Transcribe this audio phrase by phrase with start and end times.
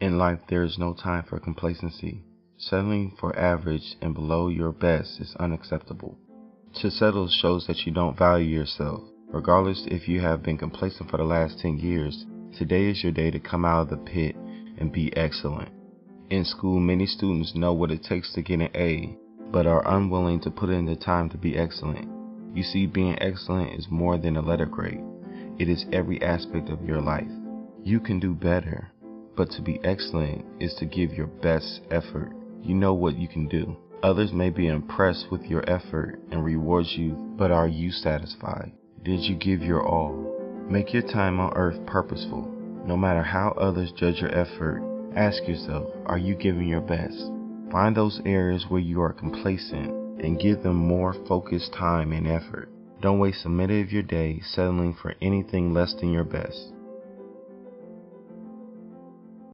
[0.00, 2.22] In life, there is no time for complacency.
[2.56, 6.16] Settling for average and below your best is unacceptable.
[6.74, 9.02] To settle shows that you don't value yourself.
[9.32, 12.26] Regardless if you have been complacent for the last 10 years,
[12.56, 14.36] today is your day to come out of the pit
[14.78, 15.70] and be excellent.
[16.30, 19.16] In school, many students know what it takes to get an A,
[19.50, 22.08] but are unwilling to put in the time to be excellent.
[22.56, 25.02] You see, being excellent is more than a letter grade.
[25.58, 27.30] It is every aspect of your life.
[27.82, 28.92] You can do better,
[29.38, 32.32] but to be excellent is to give your best effort.
[32.60, 33.76] You know what you can do.
[34.02, 38.72] Others may be impressed with your effort and reward you, but are you satisfied?
[39.04, 40.66] Did you give your all?
[40.68, 42.52] Make your time on earth purposeful.
[42.84, 44.82] No matter how others judge your effort,
[45.14, 47.30] ask yourself, are you giving your best?
[47.70, 52.70] Find those areas where you are complacent and give them more focused time and effort.
[53.00, 56.72] Don't waste a minute of your day settling for anything less than your best.